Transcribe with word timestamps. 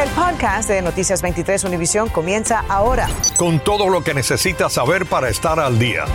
El 0.00 0.08
podcast 0.12 0.70
de 0.70 0.80
Noticias 0.80 1.20
23 1.20 1.62
Univisión 1.64 2.08
comienza 2.08 2.64
ahora. 2.70 3.06
Con 3.36 3.60
todo 3.60 3.90
lo 3.90 4.02
que 4.02 4.14
necesitas 4.14 4.72
saber 4.72 5.04
para 5.04 5.28
estar 5.28 5.60
al 5.60 5.78
día. 5.78 6.06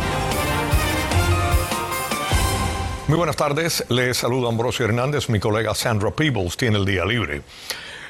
Muy 3.08 3.16
buenas 3.16 3.36
tardes, 3.36 3.86
les 3.90 4.18
saludo 4.18 4.50
Ambrosio 4.50 4.86
Hernández, 4.86 5.30
mi 5.30 5.40
colega 5.40 5.76
Sandra 5.76 6.10
Peebles 6.10 6.58
tiene 6.58 6.80
el 6.80 6.86
día 6.86 7.06
libre. 7.06 7.44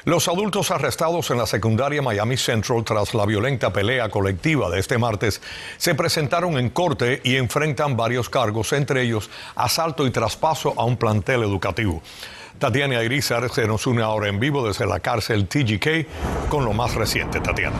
Los 0.06 0.28
adultos 0.28 0.70
arrestados 0.70 1.30
en 1.30 1.36
la 1.36 1.46
secundaria 1.46 2.00
Miami 2.00 2.38
Central 2.38 2.82
tras 2.82 3.12
la 3.12 3.26
violenta 3.26 3.70
pelea 3.70 4.08
colectiva 4.08 4.70
de 4.70 4.80
este 4.80 4.96
martes 4.96 5.42
se 5.76 5.94
presentaron 5.94 6.56
en 6.56 6.70
corte 6.70 7.20
y 7.22 7.36
enfrentan 7.36 7.98
varios 7.98 8.30
cargos, 8.30 8.72
entre 8.72 9.02
ellos 9.02 9.28
asalto 9.56 10.06
y 10.06 10.10
traspaso 10.10 10.72
a 10.78 10.84
un 10.86 10.96
plantel 10.96 11.42
educativo. 11.42 12.00
Tatiana 12.58 13.02
Irizar 13.02 13.50
se 13.50 13.66
nos 13.66 13.86
une 13.86 14.02
ahora 14.02 14.28
en 14.28 14.40
vivo 14.40 14.66
desde 14.66 14.86
la 14.86 15.00
cárcel 15.00 15.46
TGK 15.46 16.48
con 16.48 16.64
lo 16.64 16.72
más 16.72 16.94
reciente. 16.94 17.38
Tatiana. 17.40 17.76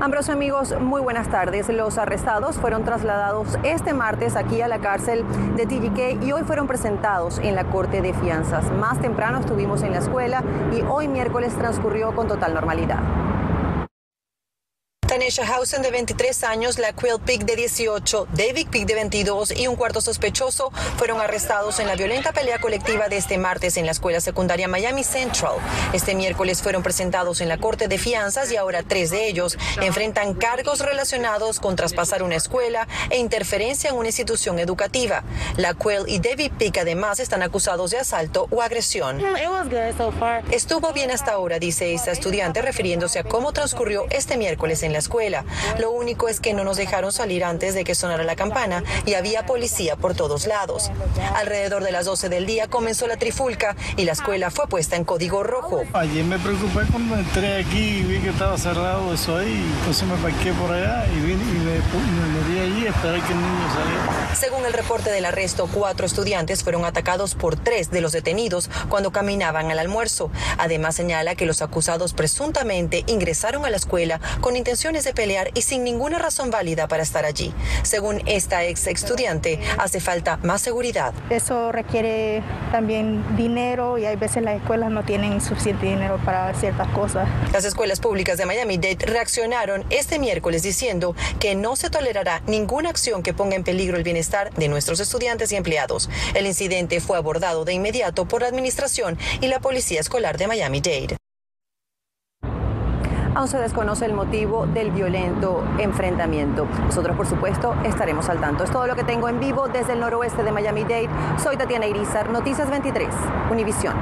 Ambrosio 0.00 0.34
amigos, 0.34 0.74
muy 0.80 1.00
buenas 1.00 1.28
tardes. 1.30 1.68
Los 1.68 1.98
arrestados 1.98 2.56
fueron 2.56 2.84
trasladados 2.84 3.58
este 3.64 3.92
martes 3.92 4.36
aquí 4.36 4.60
a 4.60 4.68
la 4.68 4.78
cárcel 4.78 5.24
de 5.56 5.66
TGK 5.66 6.24
y 6.24 6.32
hoy 6.32 6.42
fueron 6.42 6.68
presentados 6.68 7.38
en 7.38 7.56
la 7.56 7.64
Corte 7.64 8.02
de 8.02 8.14
Fianzas. 8.14 8.70
Más 8.72 9.00
temprano 9.00 9.40
estuvimos 9.40 9.82
en 9.82 9.92
la 9.92 9.98
escuela 9.98 10.44
y 10.72 10.82
hoy 10.82 11.08
miércoles 11.08 11.56
transcurrió 11.56 12.14
con 12.14 12.28
total 12.28 12.54
normalidad. 12.54 13.00
Tanisha 15.22 15.46
Hausen 15.46 15.82
de 15.82 15.92
23 15.92 16.42
años, 16.42 16.80
la 16.80 16.92
Quill 16.94 17.20
Pick 17.24 17.44
de 17.44 17.54
18, 17.54 18.26
David 18.32 18.66
Pick 18.70 18.86
de 18.86 18.94
22 18.96 19.52
y 19.56 19.68
un 19.68 19.76
cuarto 19.76 20.00
sospechoso 20.00 20.72
fueron 20.96 21.20
arrestados 21.20 21.78
en 21.78 21.86
la 21.86 21.94
violenta 21.94 22.32
pelea 22.32 22.60
colectiva 22.60 23.08
de 23.08 23.18
este 23.18 23.38
martes 23.38 23.76
en 23.76 23.86
la 23.86 23.92
escuela 23.92 24.20
secundaria 24.20 24.66
Miami 24.66 25.04
Central. 25.04 25.52
Este 25.92 26.16
miércoles 26.16 26.60
fueron 26.60 26.82
presentados 26.82 27.40
en 27.40 27.48
la 27.48 27.58
corte 27.58 27.86
de 27.86 27.98
fianzas 27.98 28.50
y 28.50 28.56
ahora 28.56 28.82
tres 28.82 29.10
de 29.10 29.28
ellos 29.28 29.56
enfrentan 29.80 30.34
cargos 30.34 30.80
relacionados 30.80 31.60
con 31.60 31.76
traspasar 31.76 32.24
una 32.24 32.34
escuela 32.34 32.88
e 33.08 33.18
interferencia 33.18 33.90
en 33.90 33.96
una 33.96 34.08
institución 34.08 34.58
educativa. 34.58 35.22
La 35.56 35.74
Quill 35.74 36.02
y 36.08 36.18
David 36.18 36.50
Pick 36.58 36.78
además 36.78 37.20
están 37.20 37.44
acusados 37.44 37.92
de 37.92 37.98
asalto 37.98 38.48
o 38.50 38.60
agresión. 38.60 39.22
Estuvo 40.50 40.92
bien 40.92 41.12
hasta 41.12 41.30
ahora, 41.30 41.60
dice 41.60 41.94
esta 41.94 42.10
estudiante 42.10 42.60
refiriéndose 42.60 43.20
a 43.20 43.22
cómo 43.22 43.52
transcurrió 43.52 44.06
este 44.10 44.36
miércoles 44.36 44.82
en 44.82 44.92
la 44.92 44.98
escuela. 44.98 45.11
Lo 45.78 45.90
único 45.90 46.28
es 46.28 46.40
que 46.40 46.54
no 46.54 46.64
nos 46.64 46.78
dejaron 46.78 47.12
salir 47.12 47.44
antes 47.44 47.74
de 47.74 47.84
que 47.84 47.94
sonara 47.94 48.24
la 48.24 48.34
campana 48.34 48.82
y 49.04 49.12
había 49.12 49.44
policía 49.44 49.94
por 49.96 50.14
todos 50.14 50.46
lados. 50.46 50.90
Alrededor 51.34 51.84
de 51.84 51.92
las 51.92 52.06
12 52.06 52.30
del 52.30 52.46
día 52.46 52.66
comenzó 52.68 53.06
la 53.06 53.18
trifulca 53.18 53.76
y 53.98 54.04
la 54.04 54.12
escuela 54.12 54.50
fue 54.50 54.68
puesta 54.68 54.96
en 54.96 55.04
código 55.04 55.42
rojo. 55.42 55.82
Ayer 55.92 56.24
me 56.24 56.38
preocupé 56.38 56.86
cuando 56.90 57.16
entré 57.16 57.62
aquí 57.62 57.98
y 57.98 58.02
vi 58.04 58.18
que 58.20 58.30
estaba 58.30 58.56
cerrado 58.56 59.12
eso 59.12 59.36
ahí, 59.36 59.70
entonces 59.80 60.08
me 60.08 60.16
parqué 60.16 60.52
por 60.54 60.72
allá 60.72 61.06
y, 61.14 61.20
vine, 61.20 61.42
y 61.42 61.58
me, 61.58 62.54
me, 62.54 62.60
allí 62.60 62.86
a 62.86 62.90
esperar 62.90 63.26
que 63.26 63.32
el 63.34 63.38
niño 63.38 63.74
saliera. 63.74 64.34
Según 64.34 64.64
el 64.64 64.72
reporte 64.72 65.10
del 65.10 65.26
arresto, 65.26 65.68
cuatro 65.70 66.06
estudiantes 66.06 66.62
fueron 66.62 66.86
atacados 66.86 67.34
por 67.34 67.56
tres 67.56 67.90
de 67.90 68.00
los 68.00 68.12
detenidos 68.12 68.70
cuando 68.88 69.12
caminaban 69.12 69.70
al 69.70 69.78
almuerzo. 69.78 70.30
Además 70.56 70.96
señala 70.96 71.34
que 71.34 71.44
los 71.44 71.60
acusados 71.60 72.14
presuntamente 72.14 73.04
ingresaron 73.06 73.66
a 73.66 73.70
la 73.70 73.76
escuela 73.76 74.20
con 74.40 74.56
de 75.04 75.14
pelear 75.14 75.50
y 75.54 75.62
sin 75.62 75.84
ninguna 75.84 76.18
razón 76.18 76.50
válida 76.50 76.88
para 76.88 77.02
estar 77.02 77.24
allí. 77.24 77.52
Según 77.82 78.22
esta 78.26 78.64
ex 78.64 78.86
estudiante, 78.86 79.60
hace 79.78 80.00
falta 80.00 80.38
más 80.42 80.60
seguridad. 80.62 81.14
Eso 81.30 81.72
requiere 81.72 82.42
también 82.70 83.36
dinero 83.36 83.98
y 83.98 84.06
hay 84.06 84.16
veces 84.16 84.42
las 84.42 84.56
escuelas 84.56 84.90
no 84.90 85.04
tienen 85.04 85.40
suficiente 85.40 85.86
dinero 85.86 86.20
para 86.24 86.52
ciertas 86.54 86.88
cosas. 86.88 87.28
Las 87.52 87.64
escuelas 87.64 88.00
públicas 88.00 88.38
de 88.38 88.46
Miami-Dade 88.46 89.06
reaccionaron 89.06 89.84
este 89.90 90.18
miércoles 90.18 90.62
diciendo 90.62 91.14
que 91.38 91.54
no 91.54 91.76
se 91.76 91.90
tolerará 91.90 92.42
ninguna 92.46 92.90
acción 92.90 93.22
que 93.22 93.34
ponga 93.34 93.56
en 93.56 93.64
peligro 93.64 93.96
el 93.96 94.04
bienestar 94.04 94.52
de 94.54 94.68
nuestros 94.68 95.00
estudiantes 95.00 95.52
y 95.52 95.56
empleados. 95.56 96.08
El 96.34 96.46
incidente 96.46 97.00
fue 97.00 97.16
abordado 97.16 97.64
de 97.64 97.72
inmediato 97.72 98.26
por 98.26 98.42
la 98.42 98.48
administración 98.48 99.18
y 99.40 99.48
la 99.48 99.60
policía 99.60 100.00
escolar 100.00 100.38
de 100.38 100.46
Miami-Dade. 100.46 101.21
Aún 103.34 103.48
se 103.48 103.58
desconoce 103.58 104.04
el 104.04 104.12
motivo 104.12 104.66
del 104.66 104.90
violento 104.90 105.64
enfrentamiento. 105.78 106.66
Nosotros, 106.84 107.16
por 107.16 107.26
supuesto, 107.26 107.74
estaremos 107.82 108.28
al 108.28 108.40
tanto. 108.40 108.62
Es 108.62 108.70
todo 108.70 108.86
lo 108.86 108.94
que 108.94 109.04
tengo 109.04 109.28
en 109.28 109.40
vivo 109.40 109.68
desde 109.68 109.94
el 109.94 110.00
noroeste 110.00 110.42
de 110.42 110.52
Miami-Dade. 110.52 111.08
Soy 111.42 111.56
Tatiana 111.56 111.86
Irizar, 111.86 112.28
Noticias 112.30 112.68
23, 112.68 113.08
Univisión. 113.50 113.94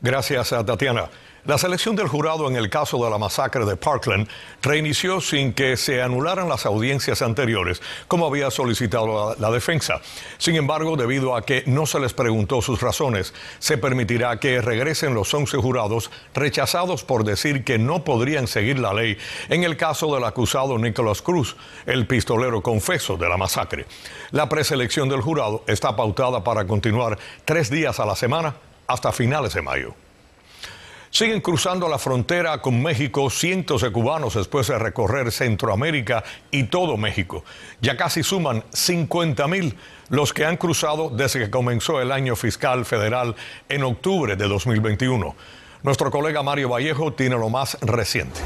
Gracias 0.00 0.54
a 0.54 0.64
Tatiana. 0.64 1.10
La 1.46 1.56
selección 1.56 1.96
del 1.96 2.06
jurado 2.06 2.48
en 2.48 2.56
el 2.56 2.68
caso 2.68 3.02
de 3.02 3.08
la 3.08 3.16
masacre 3.16 3.64
de 3.64 3.74
Parkland 3.74 4.28
reinició 4.60 5.22
sin 5.22 5.54
que 5.54 5.78
se 5.78 6.02
anularan 6.02 6.50
las 6.50 6.66
audiencias 6.66 7.22
anteriores, 7.22 7.80
como 8.08 8.26
había 8.26 8.50
solicitado 8.50 9.34
la, 9.38 9.50
defensa. 9.50 10.02
Sin 10.36 10.56
embargo, 10.56 10.96
debido 10.96 11.34
a 11.34 11.46
que 11.46 11.64
no 11.66 11.86
se 11.86 11.98
les 11.98 12.12
preguntó 12.12 12.60
sus 12.60 12.82
razones, 12.82 13.32
se 13.58 13.78
permitirá 13.78 14.38
que 14.38 14.60
regresen 14.60 15.14
los 15.14 15.32
11 15.32 15.56
jurados 15.56 16.10
rechazados 16.34 17.04
por 17.04 17.24
decir 17.24 17.64
que 17.64 17.78
no 17.78 18.04
podrían 18.04 18.46
seguir 18.46 18.78
la 18.78 18.92
ley 18.92 19.16
en 19.48 19.64
el 19.64 19.78
caso 19.78 20.14
del 20.14 20.24
acusado 20.24 20.76
Nicholas 20.76 21.22
Cruz, 21.22 21.56
el 21.86 22.06
pistolero 22.06 22.60
confeso 22.60 23.16
de 23.16 23.28
la 23.30 23.38
masacre. 23.38 23.86
La 24.30 24.50
preselección 24.50 25.08
del 25.08 25.22
jurado 25.22 25.64
está 25.66 25.96
pautada 25.96 26.44
para 26.44 26.66
continuar 26.66 27.18
tres 27.46 27.70
días 27.70 27.98
a 27.98 28.04
la 28.04 28.14
semana 28.14 28.56
hasta 28.86 29.10
finales 29.10 29.54
de 29.54 29.62
mayo. 29.62 29.94
Siguen 31.12 31.40
cruzando 31.40 31.88
la 31.88 31.98
frontera 31.98 32.62
con 32.62 32.80
México 32.80 33.30
cientos 33.30 33.82
de 33.82 33.90
cubanos 33.90 34.34
después 34.34 34.68
de 34.68 34.78
recorrer 34.78 35.32
Centroamérica 35.32 36.22
y 36.52 36.64
todo 36.64 36.96
México. 36.96 37.44
Ya 37.80 37.96
casi 37.96 38.22
suman 38.22 38.62
50 38.72 39.48
mil 39.48 39.76
los 40.08 40.32
que 40.32 40.44
han 40.44 40.56
cruzado 40.56 41.10
desde 41.10 41.40
que 41.40 41.50
comenzó 41.50 42.00
el 42.00 42.12
año 42.12 42.36
fiscal 42.36 42.84
federal 42.84 43.34
en 43.68 43.82
octubre 43.82 44.36
de 44.36 44.46
2021. 44.46 45.34
Nuestro 45.82 46.12
colega 46.12 46.44
Mario 46.44 46.68
Vallejo 46.68 47.12
tiene 47.12 47.36
lo 47.36 47.48
más 47.48 47.76
reciente. 47.80 48.40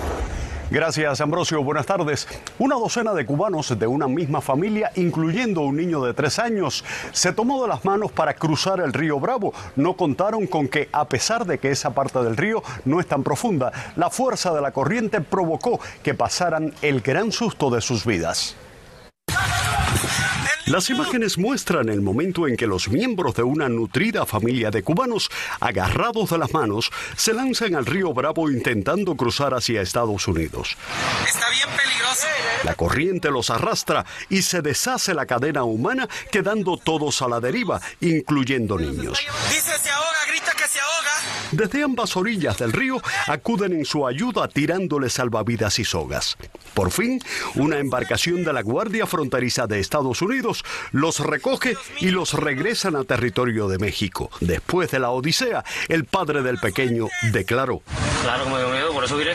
Gracias, 0.70 1.20
Ambrosio. 1.20 1.62
Buenas 1.62 1.86
tardes. 1.86 2.26
Una 2.58 2.76
docena 2.76 3.12
de 3.12 3.26
cubanos 3.26 3.78
de 3.78 3.86
una 3.86 4.08
misma 4.08 4.40
familia, 4.40 4.90
incluyendo 4.96 5.60
un 5.60 5.76
niño 5.76 6.02
de 6.02 6.14
tres 6.14 6.38
años, 6.38 6.84
se 7.12 7.32
tomó 7.32 7.62
de 7.62 7.68
las 7.68 7.84
manos 7.84 8.10
para 8.10 8.34
cruzar 8.34 8.80
el 8.80 8.92
río 8.92 9.20
Bravo. 9.20 9.52
No 9.76 9.94
contaron 9.94 10.46
con 10.46 10.68
que, 10.68 10.88
a 10.90 11.04
pesar 11.04 11.44
de 11.44 11.58
que 11.58 11.70
esa 11.70 11.90
parte 11.90 12.18
del 12.22 12.36
río 12.36 12.62
no 12.86 12.98
es 12.98 13.06
tan 13.06 13.22
profunda, 13.22 13.72
la 13.96 14.08
fuerza 14.08 14.54
de 14.54 14.62
la 14.62 14.72
corriente 14.72 15.20
provocó 15.20 15.78
que 16.02 16.14
pasaran 16.14 16.72
el 16.80 17.02
gran 17.02 17.30
susto 17.30 17.70
de 17.70 17.82
sus 17.82 18.06
vidas. 18.06 18.56
Las 20.66 20.88
imágenes 20.88 21.36
muestran 21.36 21.90
el 21.90 22.00
momento 22.00 22.48
en 22.48 22.56
que 22.56 22.66
los 22.66 22.88
miembros 22.88 23.34
de 23.34 23.42
una 23.42 23.68
nutrida 23.68 24.24
familia 24.24 24.70
de 24.70 24.82
cubanos, 24.82 25.30
agarrados 25.60 26.30
de 26.30 26.38
las 26.38 26.54
manos, 26.54 26.90
se 27.16 27.34
lanzan 27.34 27.74
al 27.74 27.84
río 27.84 28.14
Bravo 28.14 28.50
intentando 28.50 29.14
cruzar 29.14 29.52
hacia 29.52 29.82
Estados 29.82 30.26
Unidos. 30.26 30.76
Está 31.26 31.50
bien 31.50 31.68
peligroso. 31.76 32.26
La 32.62 32.74
corriente 32.76 33.30
los 33.30 33.50
arrastra 33.50 34.06
y 34.30 34.40
se 34.40 34.62
deshace 34.62 35.12
la 35.12 35.26
cadena 35.26 35.64
humana, 35.64 36.08
quedando 36.30 36.78
todos 36.78 37.20
a 37.20 37.28
la 37.28 37.40
deriva, 37.40 37.80
incluyendo 38.00 38.78
niños. 38.78 39.18
Dice 39.50 39.73
Desde 41.54 41.84
ambas 41.84 42.16
orillas 42.16 42.58
del 42.58 42.72
río 42.72 43.00
acuden 43.28 43.74
en 43.74 43.84
su 43.84 44.08
ayuda 44.08 44.48
tirándole 44.48 45.08
salvavidas 45.08 45.78
y 45.78 45.84
sogas. 45.84 46.36
Por 46.74 46.90
fin, 46.90 47.20
una 47.54 47.78
embarcación 47.78 48.42
de 48.42 48.52
la 48.52 48.62
Guardia 48.62 49.06
Fronteriza 49.06 49.68
de 49.68 49.78
Estados 49.78 50.20
Unidos 50.20 50.64
los 50.90 51.20
recoge 51.20 51.76
y 52.00 52.10
los 52.10 52.34
regresan 52.34 52.96
a 52.96 53.04
territorio 53.04 53.68
de 53.68 53.78
México. 53.78 54.30
Después 54.40 54.90
de 54.90 54.98
la 54.98 55.10
odisea, 55.10 55.64
el 55.88 56.06
padre 56.06 56.42
del 56.42 56.58
pequeño 56.58 57.06
declaró. 57.30 57.82
Claro 58.22 58.44
que 58.44 58.50
me 58.50 58.58
dio 58.58 58.68
miedo, 58.70 58.92
por 58.92 59.04
eso 59.04 59.16
diré. 59.16 59.34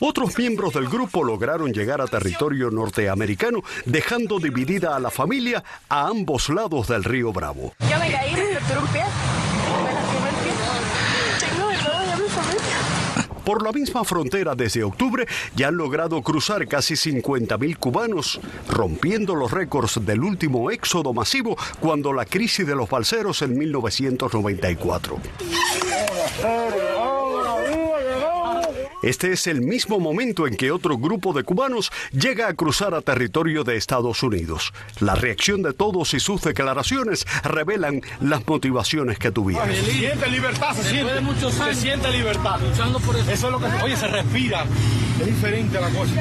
Otros 0.00 0.38
miembros 0.38 0.72
del 0.72 0.88
grupo 0.88 1.22
lograron 1.22 1.72
llegar 1.72 2.00
a 2.00 2.06
territorio 2.06 2.70
norteamericano, 2.70 3.62
dejando 3.84 4.38
dividida 4.38 4.96
a 4.96 5.00
la 5.00 5.10
familia 5.10 5.62
a 5.90 6.06
ambos 6.06 6.48
lados 6.48 6.88
del 6.88 7.04
río 7.04 7.34
Bravo. 7.34 7.74
Yo 7.80 7.98
me 7.98 8.10
caí, 8.10 8.34
me 8.34 8.40
un 8.40 8.86
pie. 8.88 9.04
Me 9.84 9.92
lastimé 9.92 10.28
el 10.30 10.36
pie. 10.36 10.52
Tengo 11.38 11.68
de 11.68 11.76
todo, 11.76 12.04
ya 12.06 12.16
mi 12.16 12.28
familia. 12.28 13.44
Por 13.44 13.62
la 13.62 13.72
misma 13.72 14.04
frontera 14.04 14.54
desde 14.54 14.84
octubre 14.84 15.26
ya 15.54 15.68
han 15.68 15.76
logrado 15.76 16.22
cruzar 16.22 16.66
casi 16.66 16.94
50.000 16.94 17.76
cubanos, 17.76 18.40
rompiendo 18.68 19.34
los 19.34 19.50
récords 19.50 20.04
del 20.06 20.22
último 20.22 20.70
éxodo 20.70 21.12
masivo 21.12 21.58
cuando 21.78 22.14
la 22.14 22.24
crisis 22.24 22.66
de 22.66 22.74
los 22.74 22.88
balseros 22.88 23.42
en 23.42 23.58
1994. 23.58 25.18
Este 29.02 29.32
es 29.32 29.46
el 29.46 29.62
mismo 29.62 29.98
momento 29.98 30.46
en 30.46 30.56
que 30.56 30.70
otro 30.70 30.98
grupo 30.98 31.32
de 31.32 31.42
cubanos 31.42 31.90
llega 32.12 32.48
a 32.48 32.54
cruzar 32.54 32.94
a 32.94 33.00
territorio 33.00 33.64
de 33.64 33.76
Estados 33.76 34.22
Unidos. 34.22 34.72
La 35.00 35.14
reacción 35.14 35.62
de 35.62 35.72
todos 35.72 36.12
y 36.14 36.20
sus 36.20 36.42
declaraciones 36.42 37.26
revelan 37.42 38.02
las 38.20 38.46
motivaciones 38.46 39.18
que 39.18 39.30
tuvieron. 39.30 39.68
Se 39.74 39.90
siente 39.92 40.28
libertad, 40.28 40.74
se 40.74 40.90
siente, 40.90 41.12
se 41.50 41.74
siente 41.74 42.10
libertad. 42.10 42.60
Eso 42.72 43.46
es 43.46 43.52
lo 43.52 43.58
que, 43.58 43.66
oye, 43.82 43.96
se 43.96 44.08
respira. 44.08 44.64
Es 45.20 45.26
diferente 45.26 45.80
la 45.80 45.88
cosa. 45.90 46.12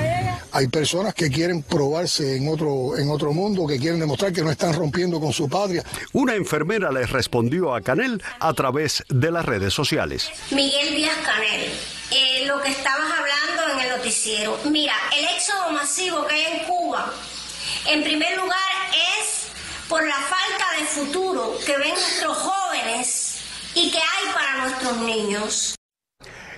Hay 0.52 0.68
personas 0.68 1.14
que 1.14 1.30
quieren 1.30 1.64
probarse 1.64 2.38
en 2.38 2.48
otro, 2.48 2.98
en 2.98 3.10
otro 3.10 3.34
mundo, 3.34 3.68
que 3.68 3.78
quieren 3.78 4.00
demostrar 4.00 4.34
que 4.34 4.42
no 4.42 4.52
están 4.52 4.74
rompiendo 4.74 5.20
con 5.20 5.31
su 5.31 5.48
patria. 5.48 5.84
Una 6.14 6.36
enfermera 6.36 6.92
les 6.92 7.10
respondió 7.10 7.76
a 7.76 7.81
Canel 7.81 8.22
a 8.40 8.54
través 8.54 9.04
de 9.10 9.31
las 9.31 9.46
redes 9.46 9.74
sociales. 9.74 10.30
Miguel 10.52 10.96
Díaz 10.96 11.18
Canel, 11.24 11.70
eh, 12.12 12.46
lo 12.46 12.62
que 12.62 12.70
estabas 12.70 13.12
hablando 13.12 13.74
en 13.74 13.80
el 13.80 13.98
noticiero. 13.98 14.60
Mira, 14.66 14.96
el 15.16 15.26
éxodo 15.26 15.72
masivo 15.72 16.26
que 16.28 16.36
hay 16.36 16.60
en 16.60 16.66
Cuba, 16.66 17.14
en 17.86 18.04
primer 18.04 18.38
lugar, 18.38 18.60
es 19.20 19.48
por 19.88 20.06
la 20.06 20.16
falta 20.16 20.66
de 20.80 20.86
futuro 20.86 21.58
que 21.66 21.78
ven 21.78 21.92
nuestros 21.92 22.38
jóvenes 22.38 23.40
y 23.76 23.92
que 23.92 24.00
hay 24.00 24.34
para 24.34 24.66
nuestros 24.66 24.98
niños. 24.98 25.79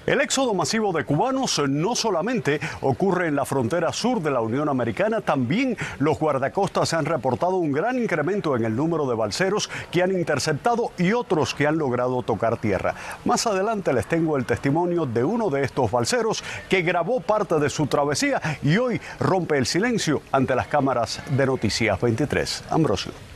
El 0.08 0.20
éxodo 0.20 0.56
masivo 0.56 0.92
de 0.94 1.06
cubanos 1.06 1.62
no 1.70 1.96
solamente 1.96 2.60
ocurre 2.82 3.28
en 3.28 3.36
la 3.36 3.46
frontera 3.46 3.94
sur 3.94 4.20
de 4.20 4.32
la 4.32 4.42
Unión 4.42 4.68
Americana, 4.68 5.22
también 5.22 5.78
los 6.00 6.18
guardacostas 6.18 6.96
han 6.96 7.06
reportado 7.06 7.58
un 7.58 7.72
gran 7.72 8.02
incremento 8.02 8.56
en 8.56 8.66
el 8.66 8.76
número 8.76 9.08
de 9.08 9.16
balseros 9.16 9.70
que 9.92 10.02
han 10.02 10.12
interceptado 10.12 10.92
y 10.98 11.14
otros 11.14 11.54
que 11.54 11.68
han 11.68 11.78
logrado 11.78 12.24
tocar 12.24 12.58
tierra. 12.58 12.96
Más 13.26 13.46
adelante 13.46 13.94
les 13.94 14.08
tengo 14.08 14.38
el 14.38 14.46
testimonio 14.46 15.06
de 15.06 15.24
uno 15.24 15.52
de 15.52 15.64
estos 15.64 15.92
balseros 15.92 16.44
que 16.68 16.82
grabó 16.82 17.20
parte 17.20 17.60
de 17.60 17.70
su 17.70 17.86
travesía 17.86 18.42
y 18.64 18.78
hoy 18.78 19.00
rompe 19.20 19.60
el 19.60 19.68
silencio 19.68 20.24
ante 20.32 20.56
las 20.56 20.66
cámaras 20.66 21.22
de 21.30 21.46
Noticias 21.46 22.02
23. 22.02 22.64
Ambrosio. 22.72 23.31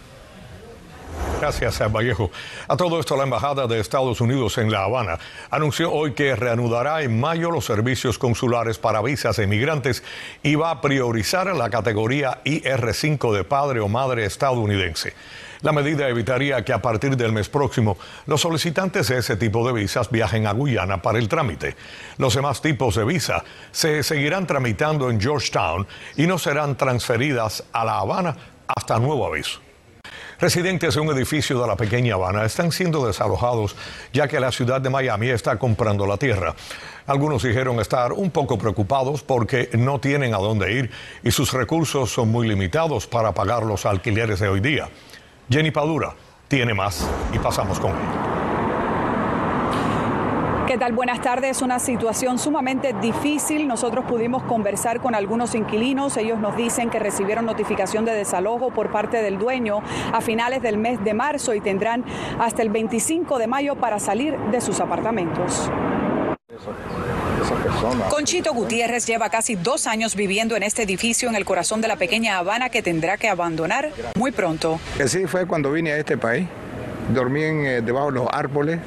Gracias, 1.39 1.79
Vallejo. 1.91 2.31
A 2.67 2.77
todo 2.77 2.99
esto, 2.99 3.17
la 3.17 3.23
Embajada 3.23 3.67
de 3.67 3.79
Estados 3.79 4.21
Unidos 4.21 4.57
en 4.57 4.71
La 4.71 4.83
Habana 4.83 5.19
anunció 5.51 5.91
hoy 5.91 6.13
que 6.13 6.35
reanudará 6.35 7.01
en 7.01 7.19
mayo 7.19 7.51
los 7.51 7.65
servicios 7.65 8.17
consulares 8.17 8.77
para 8.77 9.01
visas 9.01 9.35
de 9.35 9.43
inmigrantes 9.43 10.01
y 10.43 10.55
va 10.55 10.71
a 10.71 10.81
priorizar 10.81 11.53
la 11.55 11.69
categoría 11.69 12.41
IR5 12.45 13.33
de 13.35 13.43
padre 13.43 13.81
o 13.81 13.89
madre 13.89 14.25
estadounidense. 14.25 15.13
La 15.61 15.71
medida 15.71 16.07
evitaría 16.07 16.63
que 16.63 16.73
a 16.73 16.81
partir 16.81 17.17
del 17.17 17.31
mes 17.31 17.49
próximo 17.49 17.97
los 18.27 18.41
solicitantes 18.41 19.07
de 19.09 19.17
ese 19.17 19.35
tipo 19.35 19.65
de 19.67 19.73
visas 19.73 20.09
viajen 20.09 20.47
a 20.47 20.53
Guyana 20.53 21.01
para 21.01 21.19
el 21.19 21.27
trámite. 21.27 21.75
Los 22.17 22.35
demás 22.35 22.61
tipos 22.61 22.95
de 22.95 23.03
visa 23.03 23.43
se 23.71 24.03
seguirán 24.03 24.47
tramitando 24.47 25.09
en 25.09 25.19
Georgetown 25.19 25.85
y 26.15 26.27
no 26.27 26.37
serán 26.37 26.77
transferidas 26.77 27.63
a 27.73 27.83
La 27.83 27.99
Habana 27.99 28.37
hasta 28.67 28.99
nuevo 28.99 29.27
aviso. 29.27 29.64
Residentes 30.39 30.95
de 30.95 30.99
un 30.99 31.15
edificio 31.15 31.61
de 31.61 31.67
la 31.67 31.77
pequeña 31.77 32.15
Habana 32.15 32.43
están 32.43 32.71
siendo 32.71 33.07
desalojados 33.07 33.75
ya 34.11 34.27
que 34.27 34.39
la 34.39 34.51
ciudad 34.51 34.81
de 34.81 34.89
Miami 34.89 35.29
está 35.29 35.57
comprando 35.57 36.05
la 36.05 36.17
tierra. 36.17 36.55
Algunos 37.07 37.43
dijeron 37.43 37.79
estar 37.79 38.11
un 38.11 38.31
poco 38.31 38.57
preocupados 38.57 39.23
porque 39.23 39.69
no 39.73 39.99
tienen 39.99 40.33
a 40.33 40.37
dónde 40.37 40.73
ir 40.73 40.91
y 41.23 41.31
sus 41.31 41.53
recursos 41.53 42.11
son 42.11 42.31
muy 42.31 42.47
limitados 42.47 43.07
para 43.07 43.31
pagar 43.31 43.63
los 43.63 43.85
alquileres 43.85 44.39
de 44.39 44.49
hoy 44.49 44.59
día. 44.59 44.89
Jenny 45.49 45.71
Padura 45.71 46.13
tiene 46.49 46.73
más 46.73 47.07
y 47.33 47.39
pasamos 47.39 47.79
con 47.79 47.91
él. 47.91 48.34
¿Qué 50.75 50.79
tal? 50.79 50.91
Buenas 50.91 51.21
tardes. 51.21 51.61
Una 51.61 51.79
situación 51.79 52.37
sumamente 52.37 52.91
difícil. 53.01 53.65
Nosotros 53.65 54.03
pudimos 54.03 54.43
conversar 54.43 54.99
con 54.99 55.15
algunos 55.15 55.55
inquilinos. 55.55 56.17
Ellos 56.17 56.37
nos 56.37 56.57
dicen 56.57 56.89
que 56.89 56.99
recibieron 56.99 57.45
notificación 57.45 58.03
de 58.03 58.11
desalojo 58.11 58.71
por 58.71 58.91
parte 58.91 59.21
del 59.21 59.39
dueño 59.39 59.79
a 60.11 60.19
finales 60.19 60.61
del 60.61 60.77
mes 60.77 61.01
de 61.01 61.13
marzo 61.13 61.53
y 61.53 61.61
tendrán 61.61 62.03
hasta 62.41 62.61
el 62.61 62.71
25 62.71 63.37
de 63.39 63.47
mayo 63.47 63.77
para 63.77 63.99
salir 63.99 64.37
de 64.51 64.59
sus 64.59 64.81
apartamentos. 64.81 65.71
Conchito 68.09 68.53
Gutiérrez 68.53 69.07
lleva 69.07 69.29
casi 69.29 69.55
dos 69.55 69.87
años 69.87 70.13
viviendo 70.17 70.57
en 70.57 70.63
este 70.63 70.83
edificio 70.83 71.29
en 71.29 71.35
el 71.35 71.45
corazón 71.45 71.79
de 71.79 71.87
la 71.87 71.95
pequeña 71.95 72.37
Habana 72.37 72.67
que 72.67 72.81
tendrá 72.81 73.15
que 73.15 73.29
abandonar 73.29 73.91
muy 74.17 74.33
pronto. 74.33 74.81
Así 75.01 75.25
fue 75.25 75.47
cuando 75.47 75.71
vine 75.71 75.93
a 75.93 75.97
este 75.99 76.17
país. 76.17 76.45
Dormí 77.13 77.43
en, 77.43 77.65
eh, 77.65 77.81
debajo 77.81 78.07
de 78.07 78.19
los 78.19 78.27
árboles 78.29 78.81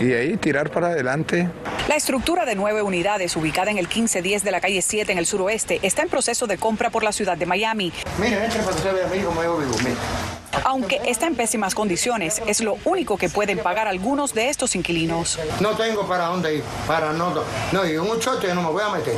y 0.00 0.12
ahí 0.14 0.36
tirar 0.36 0.70
para 0.70 0.88
adelante. 0.88 1.48
La 1.88 1.96
estructura 1.96 2.44
de 2.44 2.54
nueve 2.54 2.82
unidades 2.82 3.36
ubicada 3.36 3.70
en 3.70 3.78
el 3.78 3.86
1510 3.86 4.42
de 4.42 4.50
la 4.50 4.60
calle 4.60 4.82
7 4.82 5.12
en 5.12 5.18
el 5.18 5.26
suroeste 5.26 5.78
está 5.82 6.02
en 6.02 6.08
proceso 6.08 6.46
de 6.46 6.56
compra 6.56 6.90
por 6.90 7.02
la 7.02 7.12
ciudad 7.12 7.36
de 7.36 7.46
Miami. 7.46 7.92
Mira, 8.18 8.44
entre 8.44 8.62
para 8.62 8.76
que 8.76 8.82
se 8.82 8.92
vea 8.92 9.06
a 9.06 9.10
mí 9.10 9.18
como 9.20 9.42
yo 9.42 9.58
vivo. 9.58 9.74
Aunque 10.64 11.00
está 11.06 11.26
en 11.26 11.36
pésimas 11.36 11.74
condiciones, 11.74 12.42
es 12.46 12.60
lo 12.60 12.76
único 12.84 13.16
que 13.16 13.28
pueden 13.28 13.58
pagar 13.58 13.88
algunos 13.88 14.34
de 14.34 14.48
estos 14.48 14.74
inquilinos. 14.74 15.38
No 15.60 15.70
tengo 15.76 16.06
para 16.06 16.26
dónde 16.26 16.56
ir, 16.56 16.62
para 16.86 17.12
no. 17.12 17.34
No, 17.72 17.86
y 17.86 17.96
un 17.96 18.18
chote 18.18 18.48
yo 18.48 18.54
no 18.54 18.62
me 18.62 18.70
voy 18.70 18.82
a 18.82 18.88
meter. 18.88 19.14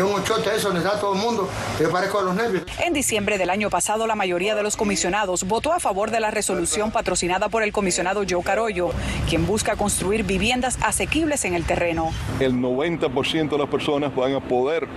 Yo 0.00 0.08
un 0.08 0.24
chote 0.24 0.48
eso 0.56 0.68
donde 0.68 0.82
está 0.82 0.98
todo 0.98 1.12
el 1.12 1.20
mundo, 1.20 1.46
yo 1.78 1.90
parezco 1.90 2.20
a 2.20 2.22
los 2.22 2.34
nervios. 2.34 2.62
En 2.78 2.94
diciembre 2.94 3.36
del 3.36 3.50
año 3.50 3.68
pasado, 3.68 4.06
la 4.06 4.14
mayoría 4.14 4.54
de 4.54 4.62
los 4.62 4.74
comisionados 4.74 5.44
votó 5.44 5.74
a 5.74 5.78
favor 5.78 6.10
de 6.10 6.20
la 6.20 6.30
resolución 6.30 6.90
patrocinada 6.90 7.50
por 7.50 7.62
el 7.62 7.70
comisionado 7.70 8.22
Joe 8.26 8.42
Carollo, 8.42 8.92
quien 9.28 9.46
busca 9.46 9.76
construir 9.76 10.24
viviendas 10.24 10.78
asequibles 10.80 11.44
en 11.44 11.52
el 11.52 11.66
terreno. 11.66 12.12
El 12.38 12.54
90% 12.54 13.50
de 13.50 13.58
las 13.58 13.68
personas 13.68 14.16
van 14.16 14.32
a 14.32 14.40
poder 14.40 14.88